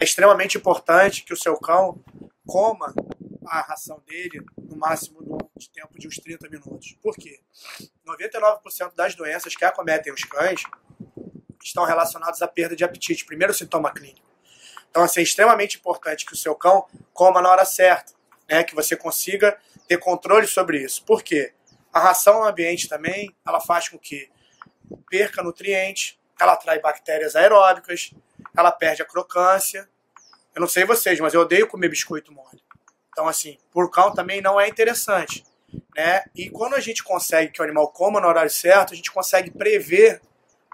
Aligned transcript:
É 0.00 0.04
extremamente 0.04 0.56
importante 0.56 1.22
que 1.22 1.34
o 1.34 1.36
seu 1.36 1.58
cão 1.58 2.02
coma 2.46 2.94
a 3.46 3.60
ração 3.60 4.02
dele 4.06 4.42
no 4.56 4.74
máximo 4.74 5.38
de 5.54 5.68
tempo 5.68 5.98
de 5.98 6.08
uns 6.08 6.16
30 6.16 6.48
minutos. 6.48 6.96
Por 7.02 7.14
quê? 7.14 7.40
99% 8.06 8.94
das 8.94 9.14
doenças 9.14 9.54
que 9.54 9.62
acometem 9.62 10.10
os 10.10 10.24
cães 10.24 10.62
estão 11.62 11.84
relacionadas 11.84 12.40
à 12.40 12.48
perda 12.48 12.74
de 12.74 12.82
apetite, 12.82 13.26
primeiro 13.26 13.52
sintoma 13.52 13.92
clínico. 13.92 14.26
Então, 14.90 15.02
assim, 15.02 15.20
é 15.20 15.22
extremamente 15.22 15.76
importante 15.76 16.24
que 16.24 16.32
o 16.32 16.36
seu 16.36 16.54
cão 16.54 16.86
coma 17.12 17.42
na 17.42 17.50
hora 17.50 17.66
certa, 17.66 18.14
né? 18.48 18.64
que 18.64 18.74
você 18.74 18.96
consiga 18.96 19.58
ter 19.86 19.98
controle 19.98 20.46
sobre 20.46 20.82
isso. 20.82 21.04
Por 21.04 21.22
quê? 21.22 21.52
A 21.92 22.00
ração 22.00 22.40
no 22.40 22.46
ambiente 22.46 22.88
também, 22.88 23.36
ela 23.46 23.60
faz 23.60 23.90
com 23.90 23.98
que 23.98 24.30
perca 25.10 25.42
nutrientes, 25.42 26.18
ela 26.40 26.54
atrai 26.54 26.80
bactérias 26.80 27.36
aeróbicas, 27.36 28.12
ela 28.56 28.72
perde 28.72 29.02
a 29.02 29.06
crocância. 29.06 29.88
Eu 30.54 30.60
não 30.60 30.68
sei 30.68 30.84
vocês, 30.84 31.18
mas 31.20 31.34
eu 31.34 31.42
odeio 31.42 31.68
comer 31.68 31.88
biscoito 31.88 32.32
mole. 32.32 32.62
Então, 33.10 33.28
assim, 33.28 33.58
por 33.70 33.90
cão 33.90 34.12
também 34.12 34.40
não 34.40 34.60
é 34.60 34.68
interessante. 34.68 35.44
Né? 35.96 36.24
E 36.34 36.50
quando 36.50 36.74
a 36.74 36.80
gente 36.80 37.02
consegue 37.02 37.52
que 37.52 37.60
o 37.60 37.64
animal 37.64 37.88
coma 37.88 38.20
no 38.20 38.28
horário 38.28 38.50
certo, 38.50 38.92
a 38.92 38.96
gente 38.96 39.10
consegue 39.10 39.50
prever 39.50 40.20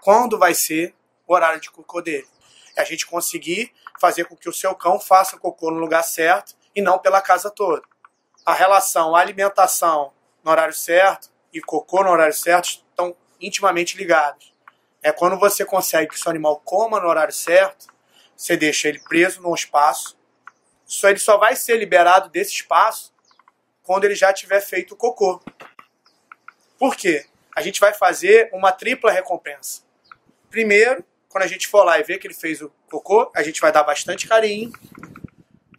quando 0.01 0.37
vai 0.37 0.53
ser 0.53 0.95
o 1.27 1.33
horário 1.33 1.59
de 1.59 1.69
cocô 1.69 2.01
dele. 2.01 2.27
É 2.75 2.81
a 2.81 2.85
gente 2.85 3.05
conseguir 3.05 3.73
fazer 3.99 4.25
com 4.25 4.35
que 4.35 4.47
o 4.47 4.53
seu 4.53 4.73
cão 4.75 4.99
faça 4.99 5.37
cocô 5.37 5.71
no 5.71 5.79
lugar 5.79 6.03
certo 6.03 6.55
e 6.75 6.81
não 6.81 6.99
pela 6.99 7.21
casa 7.21 7.49
toda. 7.49 7.81
A 8.45 8.53
relação 8.53 9.15
a 9.15 9.19
alimentação 9.19 10.13
no 10.43 10.51
horário 10.51 10.73
certo 10.73 11.29
e 11.51 11.59
cocô 11.59 12.03
no 12.03 12.11
horário 12.11 12.33
certo 12.33 12.65
estão 12.65 13.15
intimamente 13.41 13.97
ligados. 13.97 14.53
É 15.01 15.11
quando 15.11 15.37
você 15.37 15.63
consegue 15.63 16.09
que 16.09 16.19
seu 16.19 16.29
animal 16.29 16.59
coma 16.59 16.99
no 16.99 17.07
horário 17.07 17.33
certo, 17.33 17.87
você 18.35 18.55
deixa 18.57 18.87
ele 18.87 18.99
preso 18.99 19.41
num 19.41 19.53
espaço, 19.53 20.17
só 20.85 21.09
ele 21.09 21.19
só 21.19 21.37
vai 21.37 21.55
ser 21.55 21.77
liberado 21.77 22.29
desse 22.29 22.53
espaço 22.53 23.13
quando 23.83 24.05
ele 24.05 24.15
já 24.15 24.31
tiver 24.33 24.61
feito 24.61 24.93
o 24.93 24.97
cocô. 24.97 25.41
Por 26.77 26.95
quê? 26.95 27.25
A 27.55 27.61
gente 27.61 27.79
vai 27.79 27.93
fazer 27.93 28.49
uma 28.53 28.71
tripla 28.71 29.11
recompensa. 29.11 29.81
Primeiro, 30.49 31.03
quando 31.27 31.43
a 31.43 31.47
gente 31.47 31.67
for 31.67 31.83
lá 31.83 31.99
e 31.99 32.03
ver 32.03 32.19
que 32.19 32.27
ele 32.27 32.33
fez 32.33 32.61
o 32.61 32.71
cocô, 32.89 33.31
a 33.35 33.43
gente 33.43 33.59
vai 33.59 33.71
dar 33.71 33.83
bastante 33.83 34.27
carinho. 34.27 34.71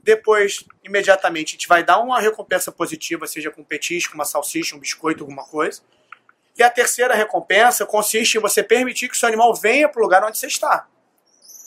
Depois, 0.03 0.65
imediatamente, 0.83 1.51
a 1.51 1.53
gente 1.53 1.69
vai 1.69 1.85
dar 1.85 1.99
uma 1.99 2.21
recompensa 2.21 2.73
positiva, 2.73 3.27
seja 3.27 3.51
com 3.51 3.61
um 3.61 3.65
petisco, 3.65 4.15
uma 4.15 4.25
salsicha, 4.25 4.75
um 4.75 4.79
biscoito, 4.79 5.23
alguma 5.23 5.45
coisa. 5.45 5.83
E 6.59 6.63
a 6.63 6.69
terceira 6.69 7.15
recompensa 7.15 7.87
consiste 7.87 8.37
em 8.37 8.41
você 8.41 8.65
permitir 8.65 9.09
que 9.09 9.15
o 9.15 9.19
seu 9.19 9.29
animal 9.29 9.55
venha 9.55 9.89
para 9.89 10.01
o 10.01 10.03
lugar 10.03 10.25
onde 10.25 10.37
você 10.37 10.49
está. 10.49 10.89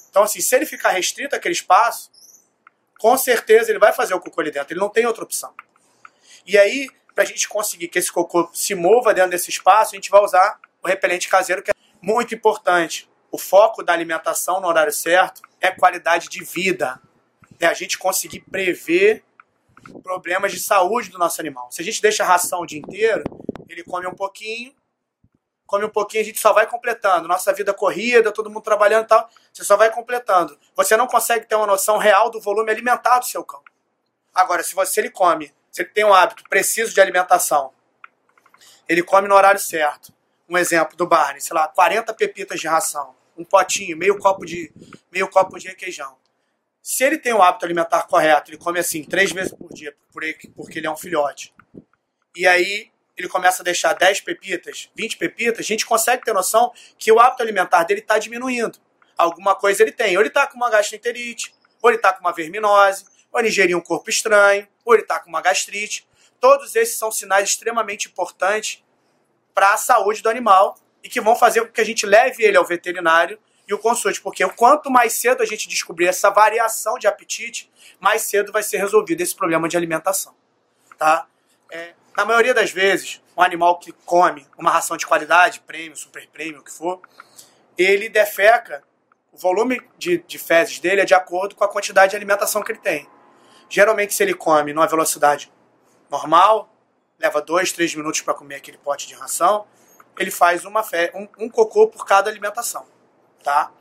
Então, 0.10 0.24
assim, 0.24 0.42
se 0.42 0.54
ele 0.54 0.66
ficar 0.66 0.90
restrito 0.90 1.34
àquele 1.34 1.54
espaço, 1.54 2.12
com 3.00 3.18
certeza 3.18 3.72
ele 3.72 3.80
vai 3.80 3.94
fazer 3.94 4.14
o 4.14 4.20
cocô 4.20 4.42
ali 4.42 4.52
dentro. 4.52 4.74
Ele 4.74 4.82
não 4.82 4.90
tem 4.90 5.06
outra 5.06 5.24
opção. 5.24 5.54
E 6.46 6.58
aí, 6.58 6.90
para 7.16 7.24
a 7.24 7.28
gente 7.28 7.48
conseguir 7.48 7.88
que 7.88 7.98
esse 7.98 8.12
cocô 8.12 8.50
se 8.54 8.76
mova 8.76 9.14
dentro 9.14 9.32
desse 9.32 9.50
espaço, 9.50 9.94
a 9.94 9.96
gente 9.96 10.12
vai 10.12 10.22
usar 10.22 10.60
o 10.84 10.88
repelente 10.88 11.30
caseiro, 11.30 11.64
que 11.64 11.72
é 11.72 11.74
muito 12.02 12.36
importante. 12.36 13.10
O 13.32 13.38
foco 13.38 13.82
da 13.82 13.94
alimentação 13.94 14.60
no 14.60 14.68
horário 14.68 14.92
certo 14.92 15.42
é 15.62 15.72
qualidade 15.72 16.28
de 16.28 16.44
vida. 16.44 17.00
É 17.62 17.66
a 17.66 17.74
gente 17.74 17.98
conseguir 17.98 18.42
prever 18.42 19.24
problemas 20.04 20.52
de 20.52 20.60
saúde 20.60 21.10
do 21.10 21.18
nosso 21.18 21.40
animal. 21.40 21.72
Se 21.72 21.82
a 21.82 21.86
gente 21.86 22.02
deixa 22.02 22.24
a 22.24 22.28
ração 22.28 22.60
o 22.60 22.66
dia 22.66 22.80
inteiro, 22.80 23.24
ele 23.70 23.84
come 23.84 24.06
um 24.06 24.14
pouquinho, 24.14 24.74
come 25.72 25.86
um 25.86 25.90
pouquinho, 25.90 26.22
a 26.22 26.26
gente 26.26 26.38
só 26.38 26.52
vai 26.52 26.68
completando. 26.68 27.30
Nossa 27.30 27.54
vida 27.54 27.74
corrida, 27.74 28.30
todo 28.34 28.50
mundo 28.50 28.62
trabalhando 28.62 29.06
e 29.06 29.08
tal, 29.08 29.30
você 29.54 29.64
só 29.64 29.78
vai 29.78 29.90
completando. 29.90 30.60
Você 30.76 30.98
não 30.98 31.08
consegue 31.08 31.46
ter 31.46 31.56
uma 31.56 31.66
noção 31.66 31.98
real 31.98 32.30
do 32.30 32.42
volume 32.42 32.70
alimentar 32.70 33.20
do 33.20 33.26
seu 33.26 33.42
cão. 33.42 33.62
Agora, 34.36 34.64
se 34.64 34.76
você 34.76 35.00
ele 35.00 35.10
come, 35.10 35.54
se 35.72 35.82
ele 35.82 35.90
tem 35.92 36.04
um 36.04 36.14
hábito 36.14 36.44
preciso 36.50 36.94
de 36.94 37.00
alimentação, 37.00 37.72
ele 38.88 39.02
come 39.02 39.30
no 39.30 39.36
horário 39.36 39.62
certo. 39.62 40.14
Um 40.50 40.58
exemplo 40.58 40.98
do 40.98 41.08
Barney, 41.08 41.40
sei 41.40 41.56
lá, 41.56 41.70
40 41.70 42.14
pepitas 42.16 42.60
de 42.60 42.68
ração, 42.68 43.16
um 43.38 43.46
potinho, 43.46 43.96
meio 43.96 44.20
copo 44.20 44.46
de 44.46 44.74
meio 45.10 45.30
copo 45.30 45.58
de 45.58 45.70
requeijão. 45.70 46.18
Se 46.82 47.06
ele 47.06 47.18
tem 47.18 47.32
o 47.32 47.42
hábito 47.42 47.64
alimentar 47.64 48.04
correto, 48.08 48.52
ele 48.52 48.58
come 48.58 48.78
assim 48.78 49.06
três 49.06 49.32
vezes 49.32 49.54
por 49.54 49.72
dia, 49.74 49.96
porque 50.12 50.80
ele 50.80 50.88
é 50.88 50.92
um 50.92 50.98
filhote. 50.98 51.54
E 52.36 52.46
aí 52.46 52.92
ele 53.18 53.28
começa 53.28 53.62
a 53.62 53.66
deixar 53.66 53.94
10 53.94 54.22
pepitas, 54.22 54.90
20 54.96 55.18
pepitas, 55.18 55.60
a 55.60 55.68
gente 55.68 55.86
consegue 55.86 56.24
ter 56.24 56.34
noção 56.34 56.72
que 56.98 57.12
o 57.12 57.20
hábito 57.20 57.44
alimentar 57.44 57.84
dele 57.84 58.00
está 58.00 58.18
diminuindo. 58.18 58.80
Alguma 59.18 59.56
coisa 59.56 59.84
ele 59.84 59.92
tem. 59.92 60.16
Ou 60.16 60.22
ele 60.22 60.30
está 60.30 60.48
com 60.48 60.56
uma 60.56 60.70
gastroenterite, 60.70 61.54
ou 61.82 61.90
ele 61.90 61.98
está 61.98 62.14
com 62.14 62.22
uma 62.22 62.34
verminose, 62.34 63.06
ou 63.32 63.40
ele 63.40 63.50
ingeriu 63.50 63.78
um 63.78 63.82
corpo 63.82 64.10
estranho, 64.10 64.68
ou 64.84 64.94
ele 64.94 65.04
está 65.04 65.20
com 65.20 65.30
uma 65.30 65.42
gastrite. 65.42 66.08
Todos 66.40 66.76
esses 66.76 66.98
são 66.98 67.12
sinais 67.12 67.50
extremamente 67.50 68.08
importantes 68.08 68.84
para 69.54 69.74
a 69.74 69.78
saúde 69.78 70.22
do 70.22 70.30
animal 70.30 70.78
e 71.04 71.10
que 71.10 71.22
vão 71.22 71.36
fazer 71.36 71.62
com 71.62 71.72
que 71.72 71.82
a 71.82 71.84
gente 71.84 72.06
leve 72.06 72.44
ele 72.44 72.58
ao 72.58 72.66
veterinário 72.66 73.38
e 73.68 73.74
o 73.74 73.80
consulte, 73.80 74.20
porque 74.20 74.46
quanto 74.50 74.90
mais 74.90 75.14
cedo 75.14 75.42
a 75.42 75.46
gente 75.46 75.68
descobrir 75.68 76.08
essa 76.08 76.30
variação 76.30 76.98
de 76.98 77.08
apetite, 77.08 77.72
mais 78.00 78.24
cedo 78.24 78.52
vai 78.52 78.64
ser 78.64 78.78
resolvido 78.78 79.22
esse 79.22 79.36
problema 79.36 79.70
de 79.70 79.78
alimentação. 79.78 80.36
Tá? 80.98 81.28
É, 81.72 81.94
na 82.16 82.26
maioria 82.26 82.54
das 82.54 82.72
vezes, 82.72 83.22
um 83.36 83.42
animal 83.42 83.80
que 83.80 83.92
come 84.06 84.46
uma 84.58 84.70
ração 84.70 84.98
de 84.98 85.06
qualidade, 85.06 85.62
prêmio, 85.62 85.96
super 85.96 86.28
prêmio, 86.28 86.60
o 86.60 86.64
que 86.64 86.72
for, 86.72 87.02
ele 87.78 88.10
defeca, 88.10 88.84
o 89.32 89.38
volume 89.38 89.82
de, 89.98 90.18
de 90.20 90.38
fezes 90.38 90.80
dele 90.80 91.02
é 91.02 91.06
de 91.06 91.14
acordo 91.14 91.56
com 91.56 91.64
a 91.64 91.68
quantidade 91.68 92.12
de 92.12 92.16
alimentação 92.16 92.62
que 92.62 92.72
ele 92.72 92.80
tem. 92.80 93.08
Geralmente, 93.70 94.14
se 94.14 94.22
ele 94.22 94.34
come 94.34 94.74
numa 94.74 94.88
velocidade 94.88 95.52
normal, 96.10 96.70
leva 97.18 97.42
dois, 97.42 97.72
três 97.72 97.96
minutos 97.96 98.22
para 98.22 98.34
comer 98.34 98.56
aquele 98.56 98.78
pote 98.78 99.08
de 99.08 99.14
ração, 99.14 99.66
ele 100.20 100.30
faz 100.30 100.66
uma 100.66 100.84
fe... 100.84 101.12
um, 101.16 101.46
um 101.46 101.50
cocô 101.50 101.88
por 101.88 102.06
cada 102.06 102.30
alimentação, 102.30 102.86
tá? 103.42 103.72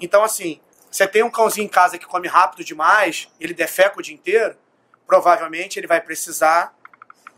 Então, 0.00 0.24
assim, 0.24 0.60
você 0.90 1.06
tem 1.06 1.22
um 1.22 1.30
cãozinho 1.30 1.66
em 1.66 1.68
casa 1.68 1.98
que 1.98 2.06
come 2.06 2.26
rápido 2.26 2.64
demais, 2.64 3.28
ele 3.38 3.54
defeca 3.54 3.98
o 3.98 4.02
dia 4.02 4.14
inteiro, 4.14 4.56
provavelmente 5.06 5.78
ele 5.78 5.86
vai 5.86 6.00
precisar 6.00 6.74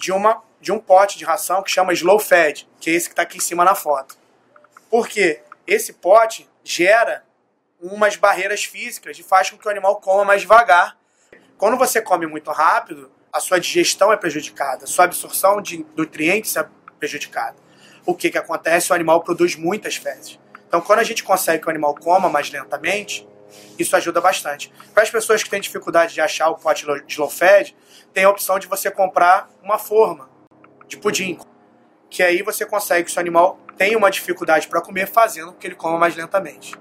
de, 0.00 0.10
uma, 0.10 0.42
de 0.60 0.72
um 0.72 0.78
pote 0.78 1.18
de 1.18 1.24
ração 1.24 1.62
que 1.62 1.70
chama 1.70 1.92
Slow 1.92 2.18
Fed, 2.18 2.66
que 2.80 2.90
é 2.90 2.94
esse 2.94 3.06
que 3.06 3.12
está 3.12 3.22
aqui 3.22 3.36
em 3.36 3.40
cima 3.40 3.64
na 3.64 3.74
foto. 3.74 4.16
Por 4.90 5.06
quê? 5.06 5.42
Esse 5.66 5.92
pote 5.92 6.48
gera 6.64 7.22
umas 7.80 8.16
barreiras 8.16 8.64
físicas 8.64 9.18
e 9.18 9.22
faz 9.22 9.50
com 9.50 9.58
que 9.58 9.68
o 9.68 9.70
animal 9.70 10.00
coma 10.00 10.24
mais 10.24 10.40
devagar. 10.40 10.96
Quando 11.58 11.76
você 11.76 12.00
come 12.00 12.26
muito 12.26 12.50
rápido, 12.50 13.12
a 13.30 13.38
sua 13.40 13.60
digestão 13.60 14.10
é 14.10 14.16
prejudicada, 14.16 14.84
a 14.84 14.86
sua 14.86 15.04
absorção 15.04 15.60
de 15.60 15.86
nutrientes 15.94 16.56
é 16.56 16.66
prejudicada. 16.98 17.56
O 18.06 18.14
que, 18.14 18.30
que 18.30 18.38
acontece? 18.38 18.90
O 18.90 18.94
animal 18.94 19.22
produz 19.22 19.54
muitas 19.54 19.96
fezes. 19.96 20.40
Então, 20.66 20.80
quando 20.80 21.00
a 21.00 21.04
gente 21.04 21.22
consegue 21.22 21.62
que 21.62 21.68
o 21.68 21.70
animal 21.70 21.94
coma 21.94 22.30
mais 22.30 22.50
lentamente, 22.50 23.28
isso 23.78 23.96
ajuda 23.96 24.20
bastante. 24.20 24.72
Para 24.92 25.02
as 25.02 25.10
pessoas 25.10 25.42
que 25.42 25.50
têm 25.50 25.60
dificuldade 25.60 26.14
de 26.14 26.20
achar 26.20 26.48
o 26.50 26.56
pote 26.56 26.86
slow 27.08 27.30
fed, 27.30 27.76
tem 28.12 28.24
a 28.24 28.30
opção 28.30 28.58
de 28.58 28.66
você 28.66 28.90
comprar 28.90 29.48
uma 29.62 29.78
forma 29.78 30.28
de 30.86 30.96
pudim, 30.96 31.38
que 32.08 32.22
aí 32.22 32.42
você 32.42 32.66
consegue 32.66 33.04
que 33.04 33.10
o 33.10 33.12
seu 33.14 33.20
animal 33.20 33.58
tenha 33.76 33.96
uma 33.96 34.10
dificuldade 34.10 34.68
para 34.68 34.80
comer, 34.80 35.06
fazendo 35.06 35.52
com 35.52 35.58
que 35.58 35.66
ele 35.66 35.74
coma 35.74 35.98
mais 35.98 36.14
lentamente. 36.16 36.74